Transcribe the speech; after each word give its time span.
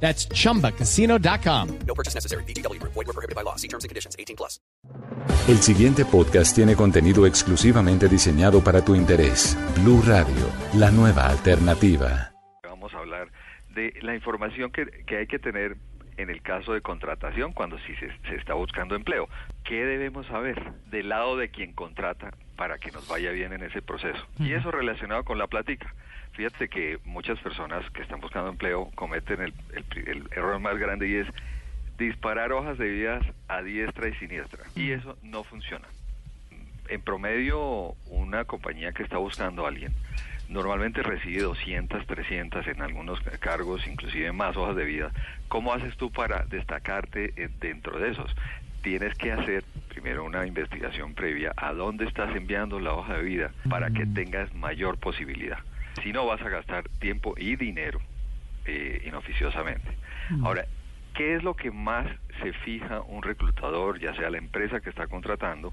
That's 0.00 0.28
chumbacasino.com. 0.28 1.78
No 1.86 1.94
purchase 1.94 2.14
necessary. 2.14 2.44
BGW. 2.44 2.80
Void 2.82 2.94
were 2.94 3.12
prohibited 3.12 3.34
by 3.34 3.42
law. 3.42 3.56
See 3.56 3.68
terms 3.68 3.84
and 3.84 3.88
conditions. 3.88 4.14
18 4.18 4.36
plus. 4.36 4.60
El 5.48 5.58
siguiente 5.58 6.04
podcast 6.04 6.54
tiene 6.54 6.74
contenido 6.74 7.24
exclusivamente 7.26 8.08
diseñado 8.08 8.62
para 8.62 8.84
tu 8.84 8.94
interés. 8.94 9.56
Blue 9.76 10.02
Radio, 10.04 10.50
la 10.74 10.90
nueva 10.90 11.28
alternativa. 11.28 12.32
Vamos 12.64 12.92
a 12.94 12.98
hablar 12.98 13.30
de 13.74 13.92
la 14.02 14.14
información 14.14 14.72
que, 14.72 14.86
que 15.06 15.18
hay 15.18 15.26
que 15.26 15.38
tener 15.38 15.76
en 16.16 16.30
el 16.30 16.42
caso 16.42 16.72
de 16.72 16.80
contratación 16.80 17.52
cuando 17.52 17.78
sí 17.86 17.94
se, 18.00 18.08
se 18.28 18.36
está 18.36 18.54
buscando 18.54 18.94
empleo. 18.94 19.28
¿Qué 19.64 19.84
debemos 19.84 20.26
saber 20.26 20.72
del 20.90 21.10
lado 21.10 21.36
de 21.36 21.50
quien 21.50 21.72
contrata 21.74 22.32
para 22.56 22.78
que 22.78 22.90
nos 22.90 23.06
vaya 23.08 23.30
bien 23.30 23.52
en 23.52 23.62
ese 23.62 23.82
proceso? 23.82 24.26
Y 24.38 24.52
eso 24.52 24.70
relacionado 24.70 25.24
con 25.24 25.38
la 25.38 25.46
plática. 25.46 25.92
Fíjate 26.32 26.68
que 26.68 26.98
muchas 27.04 27.38
personas 27.40 27.88
que 27.90 28.02
están 28.02 28.20
buscando 28.20 28.50
empleo 28.50 28.90
cometen 28.94 29.40
el, 29.42 29.54
el- 29.74 30.08
el 30.08 30.28
error 30.32 30.58
más 30.60 30.76
grande 30.78 31.08
y 31.08 31.14
es 31.16 31.26
disparar 31.98 32.52
hojas 32.52 32.76
de 32.78 32.88
vidas 32.90 33.24
a 33.48 33.62
diestra 33.62 34.08
y 34.08 34.14
siniestra. 34.16 34.64
Y 34.74 34.90
eso 34.92 35.16
no 35.22 35.44
funciona. 35.44 35.86
En 36.88 37.00
promedio, 37.00 37.94
una 38.06 38.44
compañía 38.44 38.92
que 38.92 39.02
está 39.02 39.16
buscando 39.18 39.64
a 39.64 39.68
alguien 39.68 39.92
normalmente 40.48 41.02
recibe 41.02 41.42
200, 41.42 42.06
300 42.06 42.66
en 42.68 42.80
algunos 42.80 43.18
cargos, 43.40 43.84
inclusive 43.88 44.30
más 44.30 44.56
hojas 44.56 44.76
de 44.76 44.84
vida. 44.84 45.10
¿Cómo 45.48 45.72
haces 45.72 45.96
tú 45.96 46.12
para 46.12 46.44
destacarte 46.44 47.32
eh, 47.36 47.48
dentro 47.60 47.98
de 47.98 48.10
esos? 48.10 48.32
Tienes 48.82 49.14
que 49.18 49.32
hacer 49.32 49.64
primero 49.96 50.24
una 50.24 50.46
investigación 50.46 51.14
previa 51.14 51.54
a 51.56 51.72
dónde 51.72 52.04
estás 52.04 52.34
enviando 52.36 52.78
la 52.78 52.92
hoja 52.92 53.14
de 53.16 53.22
vida 53.22 53.54
para 53.70 53.88
que 53.90 54.04
tengas 54.14 54.52
mayor 54.54 54.98
posibilidad. 54.98 55.56
Si 56.02 56.12
no, 56.12 56.26
vas 56.26 56.42
a 56.42 56.50
gastar 56.50 56.84
tiempo 56.98 57.32
y 57.38 57.56
dinero 57.56 57.98
eh, 58.66 59.00
inoficiosamente. 59.06 59.96
Ahora, 60.44 60.66
¿qué 61.14 61.34
es 61.36 61.42
lo 61.42 61.54
que 61.54 61.70
más 61.70 62.06
se 62.42 62.52
fija 62.52 63.00
un 63.00 63.22
reclutador, 63.22 63.98
ya 63.98 64.14
sea 64.16 64.28
la 64.28 64.36
empresa 64.36 64.80
que 64.80 64.90
está 64.90 65.06
contratando 65.06 65.72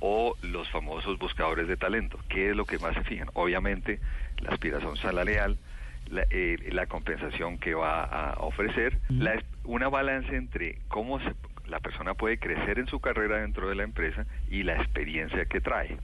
o 0.00 0.36
los 0.42 0.68
famosos 0.70 1.16
buscadores 1.18 1.66
de 1.66 1.78
talento? 1.78 2.18
¿Qué 2.28 2.50
es 2.50 2.56
lo 2.56 2.66
que 2.66 2.78
más 2.78 2.92
se 2.94 3.04
fijan? 3.04 3.28
Obviamente, 3.32 3.98
la 4.40 4.50
aspiración 4.50 4.96
salarial, 4.98 5.56
la, 6.04 6.26
eh, 6.28 6.58
la 6.70 6.86
compensación 6.86 7.56
que 7.56 7.72
va 7.72 8.02
a 8.04 8.34
ofrecer, 8.40 9.00
la 9.08 9.32
es- 9.36 9.44
una 9.62 9.88
balance 9.88 10.36
entre 10.36 10.80
cómo 10.88 11.18
se- 11.20 11.32
la 11.66 11.80
persona 11.80 12.14
puede 12.14 12.38
crecer 12.38 12.78
en 12.78 12.86
su 12.86 13.00
carrera 13.00 13.38
dentro 13.40 13.68
de 13.68 13.74
la 13.74 13.82
empresa 13.84 14.26
y 14.50 14.62
la 14.62 14.74
experiencia 14.76 15.44
que 15.46 15.60
trae 15.60 15.96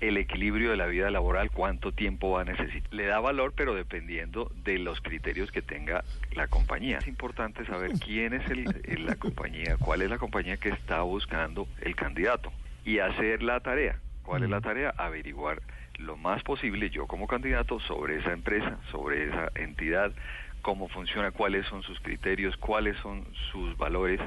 el 0.00 0.16
equilibrio 0.18 0.70
de 0.70 0.76
la 0.76 0.86
vida 0.86 1.10
laboral, 1.10 1.50
cuánto 1.50 1.92
tiempo 1.92 2.32
va 2.32 2.42
a 2.42 2.44
necesitar. 2.44 2.92
Le 2.92 3.06
da 3.06 3.20
valor, 3.20 3.54
pero 3.56 3.74
dependiendo 3.74 4.50
de 4.64 4.78
los 4.78 5.00
criterios 5.00 5.50
que 5.50 5.62
tenga 5.62 6.04
la 6.32 6.46
compañía. 6.48 6.98
Es 6.98 7.06
importante 7.08 7.64
saber 7.64 7.92
quién 8.04 8.34
es 8.34 8.44
el, 8.50 8.68
el- 8.84 9.06
la 9.06 9.16
compañía, 9.16 9.76
cuál 9.78 10.02
es 10.02 10.10
la 10.10 10.18
compañía 10.18 10.56
que 10.56 10.70
está 10.70 11.00
buscando 11.02 11.68
el 11.80 11.94
candidato 11.96 12.52
y 12.84 12.98
hacer 12.98 13.42
la 13.42 13.60
tarea. 13.60 13.96
¿Cuál 14.24 14.42
es 14.42 14.50
la 14.50 14.60
tarea? 14.60 14.92
Averiguar 14.98 15.62
lo 15.98 16.16
más 16.16 16.42
posible 16.42 16.90
yo 16.90 17.06
como 17.06 17.26
candidato 17.26 17.78
sobre 17.80 18.18
esa 18.18 18.32
empresa, 18.32 18.78
sobre 18.90 19.28
esa 19.28 19.50
entidad, 19.54 20.12
cómo 20.60 20.88
funciona, 20.88 21.30
cuáles 21.30 21.66
son 21.66 21.82
sus 21.82 22.00
criterios, 22.00 22.56
cuáles 22.56 22.96
son 22.98 23.24
sus 23.52 23.76
valores 23.78 24.20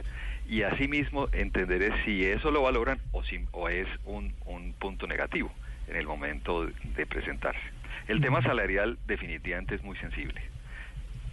y 0.47 0.63
asimismo 0.63 1.28
entenderé 1.34 1.91
si 2.06 2.25
eso 2.25 2.52
lo 2.52 2.62
valoran 2.62 3.00
o, 3.12 3.24
si, 3.24 3.46
o 3.52 3.68
es 3.68 3.88
un, 4.06 4.34
un 4.46 4.74
punto 4.74 5.06
negativo 5.06 5.52
en 5.88 5.97
el 5.97 6.06
momento 6.06 6.66
de, 6.66 7.06
presentarse. 7.06 7.62
El 8.08 8.22
tema 8.22 8.41
salarial 8.41 8.97
definitivamente 9.08 9.75
es 9.75 9.84
muy 9.84 9.97
sensible, 9.97 10.41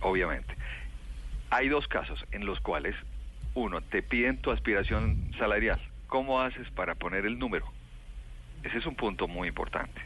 obviamente. 0.01 0.55
Hay 1.51 1.69
dos 1.69 1.87
casos 1.87 2.25
en 2.33 2.47
los 2.47 2.61
cuales, 2.61 2.97
uno, 3.55 3.81
te 3.81 4.03
piden 4.03 4.39
tu 4.39 4.51
aspiración 4.51 5.31
salarial. 5.39 5.81
¿Cómo 6.09 6.41
haces 6.41 6.69
para 6.71 6.97
poner 6.97 7.27
el 7.27 7.39
número? 7.39 7.67
Ese 8.65 8.79
es 8.79 8.87
un 8.87 8.97
punto 8.97 9.29
muy 9.29 9.49
importante. 9.49 10.01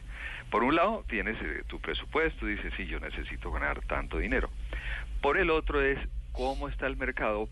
Por 0.51 0.63
un 0.63 0.75
lado, 0.75 1.03
tienes 1.07 1.37
eh, 1.41 1.63
tu 1.67 1.79
presupuesto, 1.79 2.45
dices, 2.45 2.73
sí, 2.75 2.85
yo 2.85 2.99
necesito 2.99 3.51
ganar 3.51 3.81
tanto 3.81 4.17
dinero. 4.17 4.49
Por 5.21 5.37
el 5.37 5.49
otro 5.49 5.81
es 5.81 5.97
cómo 6.31 6.67
está 6.67 6.87
el 6.87 6.97
mercado 6.97 7.49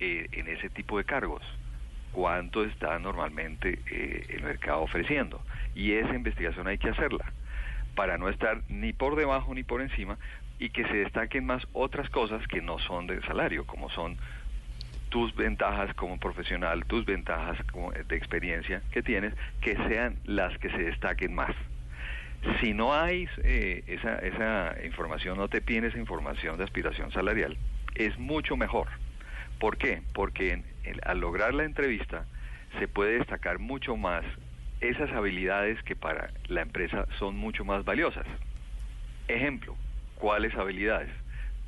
eh, 0.00 0.28
en 0.32 0.48
ese 0.48 0.68
tipo 0.70 0.98
de 0.98 1.04
cargos. 1.04 1.42
¿Cuánto 2.12 2.64
está 2.64 2.98
normalmente 2.98 3.78
eh, 3.90 4.26
el 4.30 4.42
mercado 4.42 4.82
ofreciendo? 4.82 5.42
Y 5.74 5.92
esa 5.92 6.14
investigación 6.14 6.66
hay 6.66 6.78
que 6.78 6.88
hacerla 6.88 7.32
para 7.94 8.18
no 8.18 8.28
estar 8.28 8.62
ni 8.68 8.92
por 8.92 9.16
debajo 9.16 9.54
ni 9.54 9.64
por 9.64 9.80
encima 9.80 10.18
y 10.58 10.70
que 10.70 10.84
se 10.86 10.96
destaquen 10.98 11.44
más 11.44 11.66
otras 11.72 12.08
cosas 12.10 12.46
que 12.48 12.62
no 12.62 12.78
son 12.78 13.06
de 13.06 13.20
salario, 13.22 13.66
como 13.66 13.90
son 13.90 14.16
tus 15.08 15.34
ventajas 15.34 15.94
como 15.94 16.18
profesional, 16.18 16.84
tus 16.86 17.04
ventajas 17.04 17.58
como 17.72 17.92
de 17.92 18.16
experiencia 18.16 18.82
que 18.90 19.02
tienes, 19.02 19.34
que 19.60 19.76
sean 19.88 20.16
las 20.24 20.56
que 20.58 20.70
se 20.70 20.78
destaquen 20.78 21.34
más. 21.34 21.54
Si 22.60 22.74
no 22.74 22.94
hay 22.94 23.28
eh, 23.42 23.82
esa, 23.86 24.18
esa 24.18 24.76
información, 24.84 25.36
no 25.36 25.48
te 25.48 25.60
piden 25.60 25.84
esa 25.84 25.98
información 25.98 26.58
de 26.58 26.64
aspiración 26.64 27.10
salarial, 27.12 27.56
es 27.94 28.18
mucho 28.18 28.56
mejor. 28.56 28.88
¿Por 29.58 29.78
qué? 29.78 30.02
Porque 30.12 30.52
en- 30.52 30.66
al 31.04 31.18
lograr 31.20 31.54
la 31.54 31.64
entrevista 31.64 32.26
se 32.78 32.88
puede 32.88 33.18
destacar 33.18 33.58
mucho 33.58 33.96
más 33.96 34.24
esas 34.80 35.10
habilidades 35.12 35.82
que 35.84 35.96
para 35.96 36.30
la 36.48 36.62
empresa 36.62 37.06
son 37.18 37.36
mucho 37.36 37.64
más 37.64 37.84
valiosas. 37.84 38.26
Ejemplo, 39.28 39.76
¿cuáles 40.14 40.54
habilidades? 40.54 41.10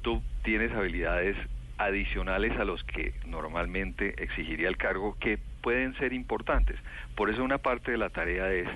Tú 0.03 0.23
tienes 0.43 0.71
habilidades 0.73 1.37
adicionales 1.79 2.59
a 2.59 2.65
los 2.65 2.83
que 2.85 3.15
normalmente 3.25 4.15
exigiría 4.23 4.69
el 4.69 4.77
cargo 4.77 5.17
que 5.19 5.39
pueden 5.63 5.97
ser 5.99 6.13
importantes. 6.13 6.79
Por 7.15 7.31
eso 7.31 7.43
una 7.43 7.59
parte 7.59 7.91
de 7.93 7.99
la 7.99 8.11
tarea 8.11 8.53
es, 8.53 8.69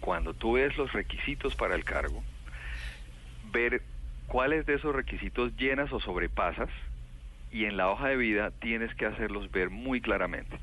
cuando 0.00 0.34
tú 0.34 0.52
ves 0.54 0.76
los 0.76 0.92
requisitos 0.92 1.54
para 1.56 1.74
el 1.74 1.84
cargo, 1.84 2.22
ver 3.44 3.82
cuáles 4.26 4.66
de 4.66 4.74
esos 4.74 4.94
requisitos 4.94 5.56
llenas 5.56 5.92
o 5.92 6.00
sobrepasas 6.00 6.68
y 7.54 7.66
en 7.66 7.76
la 7.76 7.88
hoja 7.88 8.08
de 8.08 8.16
vida 8.16 8.50
tienes 8.50 8.92
que 8.96 9.06
hacerlos 9.06 9.48
ver 9.52 9.70
muy 9.70 10.00
claramente. 10.00 10.58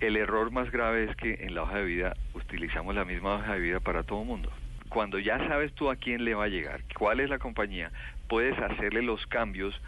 El 0.00 0.16
error 0.16 0.50
más 0.50 0.68
grave 0.72 1.04
es 1.04 1.14
que 1.14 1.44
en 1.44 1.54
la 1.54 1.62
hoja 1.62 1.76
de 1.76 1.84
vida 1.84 2.16
utilizamos 2.34 2.96
la 2.96 3.04
misma 3.04 3.36
hoja 3.36 3.54
de 3.54 3.60
vida 3.60 3.78
para 3.78 4.02
todo 4.02 4.22
el 4.22 4.26
mundo. 4.26 4.50
Cuando 4.88 5.20
ya 5.20 5.38
sabes 5.46 5.72
tú 5.74 5.90
a 5.90 5.96
quién 5.96 6.24
le 6.24 6.34
va 6.34 6.44
a 6.44 6.48
llegar, 6.48 6.82
cuál 6.98 7.20
es 7.20 7.30
la 7.30 7.38
compañía, 7.38 7.92
puedes 8.28 8.58
hacerle 8.58 9.02
los 9.02 9.24
cambios 9.28 9.80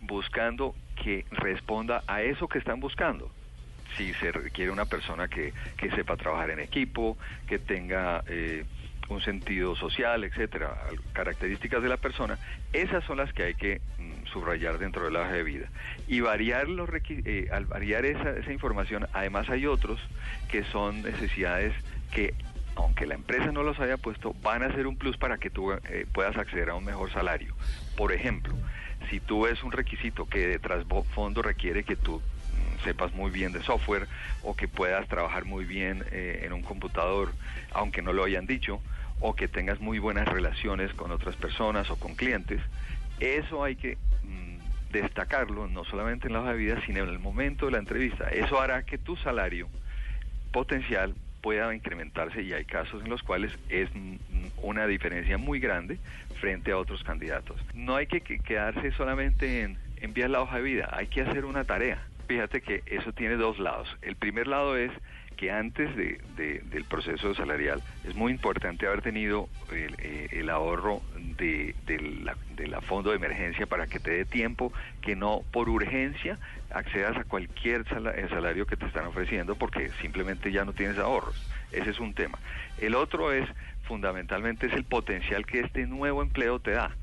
buscando 0.00 0.74
que 1.02 1.26
responda 1.30 2.02
a 2.06 2.22
eso 2.22 2.48
que 2.48 2.58
están 2.58 2.80
buscando. 2.80 3.30
Si 3.98 4.14
se 4.14 4.32
requiere 4.32 4.70
una 4.70 4.86
persona 4.86 5.28
que, 5.28 5.52
que 5.76 5.90
sepa 5.90 6.16
trabajar 6.16 6.50
en 6.50 6.60
equipo, 6.60 7.18
que 7.46 7.58
tenga 7.58 8.24
eh, 8.28 8.64
un 9.08 9.20
sentido 9.20 9.76
social, 9.76 10.24
etcétera, 10.24 10.76
características 11.12 11.82
de 11.82 11.88
la 11.88 11.96
persona, 11.96 12.38
esas 12.72 13.04
son 13.04 13.18
las 13.18 13.32
que 13.32 13.44
hay 13.44 13.54
que 13.54 13.80
mm, 13.98 14.26
subrayar 14.32 14.78
dentro 14.78 15.04
de 15.04 15.10
la 15.10 15.30
de 15.30 15.42
vida. 15.42 15.68
Y 16.08 16.20
variar 16.20 16.68
los 16.68 16.88
eh, 17.08 17.48
al 17.52 17.66
variar 17.66 18.04
esa, 18.04 18.30
esa 18.30 18.52
información, 18.52 19.06
además 19.12 19.48
hay 19.48 19.66
otros 19.66 20.00
que 20.48 20.64
son 20.64 21.02
necesidades 21.02 21.72
que 22.12 22.34
aunque 22.76 23.06
la 23.06 23.14
empresa 23.14 23.52
no 23.52 23.62
los 23.62 23.80
haya 23.80 23.96
puesto, 23.96 24.34
van 24.42 24.62
a 24.62 24.72
ser 24.72 24.86
un 24.86 24.96
plus 24.96 25.16
para 25.16 25.38
que 25.38 25.50
tú 25.50 25.72
eh, 25.72 26.06
puedas 26.12 26.36
acceder 26.36 26.70
a 26.70 26.74
un 26.74 26.84
mejor 26.84 27.10
salario. 27.10 27.54
Por 27.96 28.12
ejemplo, 28.12 28.54
si 29.10 29.18
tú 29.18 29.42
ves 29.42 29.62
un 29.62 29.72
requisito 29.72 30.26
que 30.26 30.46
de 30.46 30.58
trasfondo 30.58 31.42
requiere 31.42 31.84
que 31.84 31.96
tú 31.96 32.20
mm, 32.20 32.84
sepas 32.84 33.14
muy 33.14 33.30
bien 33.30 33.52
de 33.52 33.62
software 33.62 34.06
o 34.42 34.54
que 34.54 34.68
puedas 34.68 35.08
trabajar 35.08 35.44
muy 35.44 35.64
bien 35.64 36.04
eh, 36.12 36.42
en 36.44 36.52
un 36.52 36.62
computador, 36.62 37.32
aunque 37.72 38.02
no 38.02 38.12
lo 38.12 38.24
hayan 38.24 38.46
dicho, 38.46 38.80
o 39.20 39.34
que 39.34 39.48
tengas 39.48 39.80
muy 39.80 39.98
buenas 39.98 40.28
relaciones 40.28 40.92
con 40.94 41.10
otras 41.10 41.36
personas 41.36 41.90
o 41.90 41.96
con 41.96 42.14
clientes, 42.14 42.60
eso 43.20 43.64
hay 43.64 43.76
que 43.76 43.96
mm, 44.22 44.92
destacarlo 44.92 45.66
no 45.68 45.84
solamente 45.84 46.26
en 46.26 46.34
la 46.34 46.40
hoja 46.40 46.52
de 46.52 46.58
vida, 46.58 46.82
sino 46.86 47.02
en 47.02 47.08
el 47.08 47.18
momento 47.18 47.66
de 47.66 47.72
la 47.72 47.78
entrevista. 47.78 48.28
Eso 48.28 48.60
hará 48.60 48.82
que 48.82 48.98
tu 48.98 49.16
salario 49.16 49.68
potencial 50.52 51.14
pueda 51.40 51.74
incrementarse 51.74 52.42
y 52.42 52.52
hay 52.52 52.64
casos 52.64 53.02
en 53.04 53.10
los 53.10 53.22
cuales 53.22 53.52
es 53.68 53.88
mm, 53.94 54.16
una 54.62 54.86
diferencia 54.86 55.38
muy 55.38 55.60
grande 55.60 55.98
frente 56.40 56.72
a 56.72 56.78
otros 56.78 57.02
candidatos. 57.04 57.60
No 57.74 57.96
hay 57.96 58.06
que 58.06 58.20
que 58.20 58.38
quedarse 58.38 58.90
solamente 58.92 59.62
en 59.62 59.78
enviar 59.98 60.30
la 60.30 60.40
hoja 60.40 60.56
de 60.56 60.62
vida, 60.62 60.88
hay 60.92 61.06
que 61.06 61.22
hacer 61.22 61.44
una 61.44 61.64
tarea. 61.64 62.02
Fíjate 62.26 62.60
que 62.60 62.82
eso 62.86 63.12
tiene 63.12 63.36
dos 63.36 63.58
lados. 63.58 63.88
El 64.02 64.16
primer 64.16 64.48
lado 64.48 64.76
es 64.76 64.90
que 65.36 65.50
antes 65.50 65.94
de, 65.96 66.18
del 66.36 66.84
proceso 66.84 67.34
salarial 67.34 67.82
es 68.04 68.14
muy 68.14 68.32
importante 68.32 68.86
haber 68.86 69.02
tenido 69.02 69.48
el, 69.70 69.94
eh, 69.98 70.46
ahorro 70.50 71.02
de, 71.36 71.74
la, 72.24 72.36
de, 72.56 72.66
la, 72.66 72.80
fondo 72.80 73.10
de 73.10 73.16
emergencia 73.16 73.66
para 73.66 73.86
que 73.86 74.00
te 74.00 74.12
dé 74.12 74.24
tiempo 74.24 74.72
que 75.02 75.14
no 75.14 75.42
por 75.52 75.68
urgencia 75.68 76.38
accedas 76.70 77.16
a 77.18 77.24
cualquier 77.24 77.86
salario 77.86 78.66
que 78.66 78.76
te 78.76 78.86
están 78.86 79.06
ofreciendo 79.06 79.54
porque 79.56 79.90
simplemente 80.00 80.50
ya 80.50 80.64
no 80.64 80.72
tienes 80.72 80.98
ahorros. 80.98 81.36
Ese 81.70 81.90
es 81.90 82.00
un 82.00 82.14
tema. 82.14 82.38
El 82.78 82.94
otro 82.94 83.32
es, 83.32 83.46
fundamentalmente, 83.84 84.66
es 84.66 84.72
el 84.72 84.84
potencial 84.84 85.44
que 85.44 85.60
este 85.60 85.86
nuevo 85.86 86.22
empleo 86.22 86.58
te 86.58 86.72
da. 86.72 86.96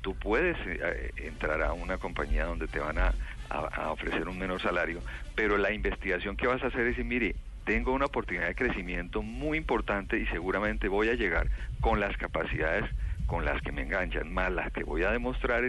Tú 0.00 0.14
puedes 0.14 0.56
eh, 0.66 1.12
entrar 1.16 1.62
a 1.62 1.72
una 1.72 1.98
compañía 1.98 2.44
donde 2.44 2.66
te 2.66 2.78
van 2.78 2.98
a, 2.98 3.14
a, 3.50 3.90
ofrecer 3.90 4.28
un 4.28 4.38
menor 4.38 4.60
salario, 4.60 5.02
pero 5.34 5.56
la 5.58 5.72
investigación 5.72 6.36
que 6.36 6.46
vas 6.46 6.62
a 6.62 6.68
hacer 6.68 6.80
es 6.80 6.88
decir, 6.88 7.04
mire, 7.04 7.36
tengo 7.64 7.92
una 7.92 8.06
oportunidad 8.06 8.46
de 8.46 8.54
crecimiento 8.54 9.22
muy 9.22 9.58
importante 9.58 10.18
y 10.18 10.26
seguramente 10.26 10.88
voy 10.88 11.08
a 11.08 11.14
llegar 11.14 11.48
con 11.80 12.00
las 12.00 12.16
capacidades 12.16 12.84
con 13.26 13.44
las 13.44 13.60
que 13.62 13.72
me 13.72 13.82
enganchan, 13.82 14.32
más 14.32 14.52
las 14.52 14.70
que 14.72 14.84
voy 14.84 15.02
a 15.02 15.10
demostrar 15.10 15.64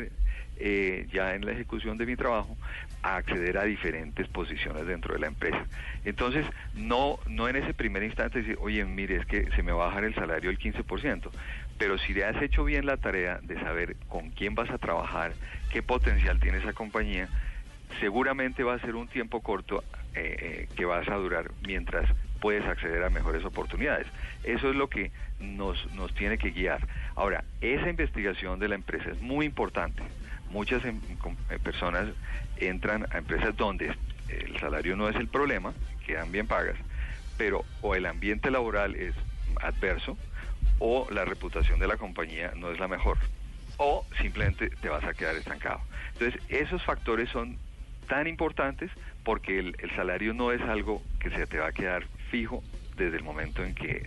eh, 0.59 1.07
ya 1.11 1.33
en 1.33 1.45
la 1.45 1.51
ejecución 1.51 1.97
de 1.97 2.05
mi 2.05 2.15
trabajo, 2.15 2.55
a 3.03 3.17
acceder 3.17 3.57
a 3.57 3.63
diferentes 3.63 4.27
posiciones 4.27 4.85
dentro 4.85 5.13
de 5.13 5.19
la 5.19 5.27
empresa. 5.27 5.65
Entonces, 6.03 6.45
no, 6.73 7.19
no 7.27 7.47
en 7.47 7.55
ese 7.55 7.73
primer 7.73 8.03
instante 8.03 8.39
decir, 8.39 8.57
oye, 8.59 8.83
mire, 8.85 9.17
es 9.17 9.25
que 9.25 9.49
se 9.55 9.63
me 9.63 9.71
va 9.71 9.85
a 9.85 9.87
bajar 9.87 10.03
el 10.03 10.15
salario 10.15 10.49
el 10.49 10.59
15%, 10.59 11.29
pero 11.77 11.97
si 11.97 12.13
le 12.13 12.25
has 12.25 12.41
hecho 12.41 12.63
bien 12.63 12.85
la 12.85 12.97
tarea 12.97 13.39
de 13.41 13.59
saber 13.59 13.95
con 14.07 14.31
quién 14.31 14.55
vas 14.55 14.69
a 14.69 14.77
trabajar, 14.77 15.33
qué 15.69 15.83
potencial 15.83 16.39
tiene 16.39 16.57
esa 16.57 16.73
compañía, 16.73 17.29
seguramente 17.99 18.63
va 18.63 18.75
a 18.75 18.79
ser 18.79 18.95
un 18.95 19.07
tiempo 19.07 19.41
corto 19.41 19.83
eh, 20.15 20.35
eh, 20.39 20.69
que 20.75 20.85
vas 20.85 21.07
a 21.07 21.15
durar 21.15 21.51
mientras 21.65 22.09
puedes 22.39 22.65
acceder 22.65 23.03
a 23.03 23.09
mejores 23.09 23.43
oportunidades. 23.45 24.07
Eso 24.43 24.69
es 24.69 24.75
lo 24.75 24.89
que 24.89 25.11
nos, 25.39 25.91
nos 25.93 26.13
tiene 26.13 26.37
que 26.37 26.51
guiar. 26.51 26.87
Ahora, 27.15 27.43
esa 27.61 27.89
investigación 27.89 28.59
de 28.59 28.67
la 28.67 28.75
empresa 28.75 29.09
es 29.09 29.21
muy 29.21 29.45
importante. 29.45 30.03
Muchas 30.51 30.83
em, 30.85 30.99
eh, 31.49 31.59
personas 31.59 32.09
entran 32.57 33.07
a 33.11 33.17
empresas 33.17 33.55
donde 33.57 33.95
el 34.29 34.59
salario 34.59 34.95
no 34.95 35.09
es 35.09 35.15
el 35.15 35.27
problema, 35.27 35.73
quedan 36.05 36.31
bien 36.31 36.47
pagas, 36.47 36.77
pero 37.37 37.65
o 37.81 37.95
el 37.95 38.05
ambiente 38.05 38.51
laboral 38.51 38.95
es 38.95 39.13
adverso 39.61 40.17
o 40.79 41.07
la 41.11 41.25
reputación 41.25 41.79
de 41.79 41.87
la 41.87 41.97
compañía 41.97 42.53
no 42.55 42.71
es 42.71 42.79
la 42.79 42.87
mejor 42.87 43.17
o 43.77 44.05
simplemente 44.21 44.69
te 44.69 44.89
vas 44.89 45.03
a 45.03 45.13
quedar 45.13 45.35
estancado. 45.35 45.81
Entonces, 46.13 46.41
esos 46.49 46.83
factores 46.83 47.29
son 47.29 47.57
tan 48.07 48.27
importantes 48.27 48.89
porque 49.23 49.59
el, 49.59 49.75
salario 49.95 50.33
no 50.33 50.51
es 50.51 50.61
algo 50.61 51.01
que 51.19 51.29
se 51.29 51.45
te 51.45 51.59
va 51.59 51.67
a 51.67 51.71
quedar 51.71 52.05
fijo 52.31 52.63
desde 52.95 53.17
el 53.17 53.23
momento 53.23 53.63
en 53.63 53.75
que 53.75 54.03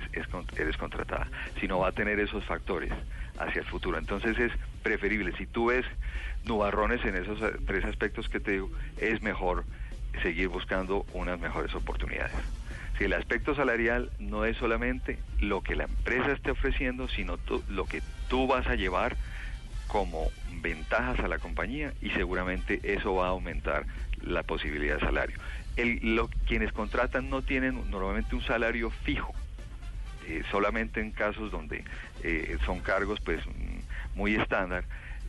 eres 0.57 0.77
contratada, 0.77 1.29
sino 1.61 1.79
va 1.79 1.89
a 1.89 1.93
tener 1.93 2.19
esos 2.19 2.45
factores 2.45 2.93
hacia 3.39 3.61
el 3.61 3.67
futuro. 3.67 3.99
Entonces 3.99 4.39
es 4.39 4.53
preferible, 4.83 5.33
si 5.37 5.47
tú 5.47 5.67
ves 5.67 5.87
nubarrones 6.45 7.05
en 7.05 7.17
esos 7.17 7.41
eh, 7.43 7.53
tres 7.67 7.85
aspectos 7.85 8.29
que 8.29 8.41
te 8.41 8.53
digo, 8.53 8.71
es 8.97 9.23
mejor 9.23 9.65
seguir 10.23 10.49
buscando 10.49 11.07
unas 11.13 11.39
mejores 11.39 11.75
oportunidades. 11.75 12.35
Si 12.99 13.05
el 13.05 13.13
aspecto 13.13 13.55
salarial 13.55 14.11
no 14.19 14.45
es 14.45 14.57
solamente 14.57 15.19
lo 15.39 15.63
que 15.63 15.77
la 15.77 15.85
empresa 15.85 16.33
esté 16.33 16.51
ofreciendo, 16.51 17.09
sino 17.09 17.39
lo 17.69 17.87
que 17.87 18.03
tú 18.29 18.47
vas 18.47 18.67
a 18.67 18.75
llevar 18.75 19.17
como 19.91 20.31
ventajas 20.63 21.19
a 21.21 21.29
la 21.29 21.39
compañía 21.39 21.93
y 22.01 22.11
seguramente 22.11 22.81
eso 22.83 23.15
va 23.15 23.27
a 23.27 23.31
aumentar 23.31 23.87
la 24.23 24.43
posibilidad 24.43 24.95
de 24.95 25.01
salario. 25.01 25.37
El, 25.77 26.21
quienes 26.47 26.73
contratan 26.73 27.31
no 27.31 27.43
tienen 27.43 27.91
normalmente 27.91 28.35
un 28.35 28.43
salario 28.43 28.91
fijo, 28.91 29.35
eh, 30.29 30.43
solamente 30.51 31.01
en 31.01 31.11
casos 31.11 31.51
donde 31.51 31.85
eh, 32.23 32.57
son 32.65 32.81
cargos 32.81 33.21
pues 33.21 33.43
muy 34.15 34.35
estándar 34.37 34.85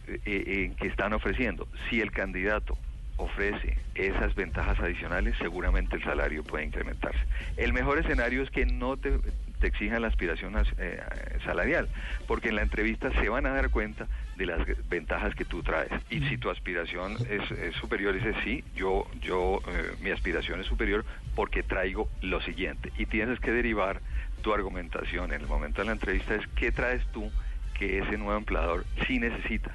eh, 0.07 0.71
que 0.77 0.87
están 0.87 1.13
ofreciendo. 1.13 1.67
Si 1.89 2.01
el 2.01 2.11
candidato 2.11 2.77
ofrece 3.17 3.77
esas 3.95 4.35
ventajas 4.35 4.79
adicionales, 4.79 5.35
seguramente 5.39 5.95
el 5.95 6.03
salario 6.03 6.43
puede 6.43 6.65
incrementarse. 6.65 7.21
El 7.57 7.73
mejor 7.73 7.99
escenario 7.99 8.43
es 8.43 8.49
que 8.49 8.65
no 8.65 8.97
te, 8.97 9.19
te 9.61 9.67
exijan 9.67 10.01
la 10.01 10.09
aspiración 10.09 10.55
eh, 10.77 10.99
salarial, 11.45 11.87
porque 12.27 12.49
en 12.49 12.55
la 12.55 12.63
entrevista 12.63 13.11
se 13.21 13.29
van 13.29 13.45
a 13.45 13.51
dar 13.51 13.69
cuenta 13.69 14.07
de 14.35 14.47
las 14.47 14.59
ventajas 14.89 15.35
que 15.35 15.45
tú 15.45 15.61
traes. 15.63 15.91
Y 16.09 16.19
si 16.27 16.37
tu 16.37 16.49
aspiración 16.49 17.15
es, 17.29 17.75
superior, 17.75 18.13
dice 18.13 18.33
sí, 18.43 18.63
yo, 18.75 19.07
yo, 19.21 19.61
eh, 19.67 19.95
mi 20.01 20.09
aspiración 20.09 20.59
es 20.59 20.65
superior 20.65 21.05
porque 21.35 21.63
traigo 21.63 22.09
lo 22.21 22.41
siguiente. 22.41 22.91
Y 22.97 23.05
tienes 23.05 23.39
que 23.39 23.51
derivar 23.51 24.01
tu 24.41 24.53
argumentación 24.53 25.31
en 25.31 25.41
el 25.41 25.47
momento 25.47 25.81
de 25.81 25.85
la 25.85 25.93
entrevista 25.93 26.35
es 26.35 26.45
qué 26.55 26.71
traes 26.71 27.05
tú 27.13 27.31
que 27.77 27.99
ese 27.99 28.17
nuevo 28.17 28.37
empleador 28.37 28.85
sí 29.07 29.19
necesita 29.19 29.71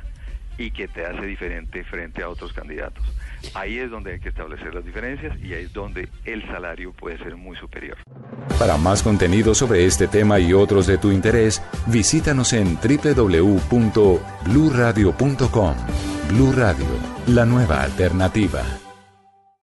y 0.58 0.70
que 0.70 0.88
te 0.88 1.04
hace 1.04 1.26
diferente 1.26 1.84
frente 1.84 2.22
a 2.22 2.28
otros 2.28 2.52
candidatos. 2.52 3.04
Ahí 3.54 3.78
es 3.78 3.90
donde 3.90 4.14
hay 4.14 4.20
que 4.20 4.30
establecer 4.30 4.74
las 4.74 4.84
diferencias 4.84 5.38
y 5.40 5.54
ahí 5.54 5.64
es 5.64 5.72
donde 5.72 6.08
el 6.24 6.44
salario 6.46 6.92
puede 6.92 7.18
ser 7.18 7.36
muy 7.36 7.56
superior. 7.56 7.96
Para 8.58 8.76
más 8.76 9.02
contenido 9.02 9.54
sobre 9.54 9.84
este 9.84 10.08
tema 10.08 10.40
y 10.40 10.52
otros 10.52 10.86
de 10.86 10.98
tu 10.98 11.10
interés, 11.12 11.62
visítanos 11.86 12.52
en 12.52 12.76
www.bluradio.com. 12.76 15.76
Blu 16.28 16.52
Radio, 16.52 16.86
la 17.26 17.44
nueva 17.44 17.82
alternativa. 17.82 18.85